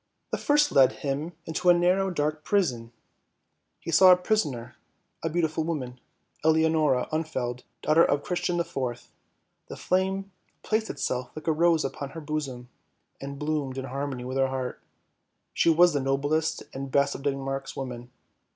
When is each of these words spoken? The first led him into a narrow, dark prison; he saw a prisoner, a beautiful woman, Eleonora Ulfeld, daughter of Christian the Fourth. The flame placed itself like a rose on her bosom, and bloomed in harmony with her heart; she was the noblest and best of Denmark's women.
The 0.31 0.39
first 0.39 0.71
led 0.71 0.93
him 1.03 1.33
into 1.45 1.69
a 1.69 1.75
narrow, 1.75 2.09
dark 2.09 2.43
prison; 2.43 2.91
he 3.79 3.91
saw 3.91 4.11
a 4.11 4.17
prisoner, 4.17 4.75
a 5.21 5.29
beautiful 5.29 5.63
woman, 5.63 5.99
Eleonora 6.43 7.07
Ulfeld, 7.13 7.61
daughter 7.83 8.03
of 8.03 8.23
Christian 8.23 8.57
the 8.57 8.63
Fourth. 8.63 9.11
The 9.67 9.75
flame 9.75 10.31
placed 10.63 10.89
itself 10.89 11.29
like 11.35 11.45
a 11.45 11.51
rose 11.53 11.85
on 11.85 12.09
her 12.09 12.19
bosom, 12.19 12.67
and 13.21 13.37
bloomed 13.37 13.77
in 13.77 13.85
harmony 13.85 14.25
with 14.25 14.37
her 14.37 14.47
heart; 14.47 14.81
she 15.53 15.69
was 15.69 15.93
the 15.93 15.99
noblest 15.99 16.63
and 16.73 16.89
best 16.89 17.13
of 17.13 17.21
Denmark's 17.21 17.75
women. 17.75 18.09